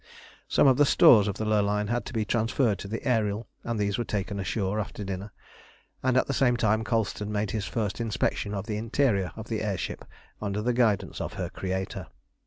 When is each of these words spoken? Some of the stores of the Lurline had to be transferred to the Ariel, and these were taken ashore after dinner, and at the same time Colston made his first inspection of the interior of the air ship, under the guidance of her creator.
Some 0.47 0.65
of 0.65 0.77
the 0.77 0.85
stores 0.87 1.27
of 1.27 1.35
the 1.37 1.45
Lurline 1.45 1.85
had 1.89 2.05
to 2.07 2.13
be 2.13 2.25
transferred 2.25 2.79
to 2.79 2.87
the 2.87 3.07
Ariel, 3.07 3.47
and 3.63 3.77
these 3.79 3.99
were 3.99 4.03
taken 4.03 4.39
ashore 4.39 4.79
after 4.79 5.03
dinner, 5.03 5.31
and 6.01 6.17
at 6.17 6.25
the 6.25 6.33
same 6.33 6.57
time 6.57 6.83
Colston 6.83 7.31
made 7.31 7.51
his 7.51 7.65
first 7.65 8.01
inspection 8.01 8.55
of 8.55 8.65
the 8.65 8.77
interior 8.77 9.31
of 9.35 9.47
the 9.47 9.61
air 9.61 9.77
ship, 9.77 10.03
under 10.41 10.63
the 10.63 10.73
guidance 10.73 11.21
of 11.21 11.33
her 11.33 11.49
creator. 11.49 12.07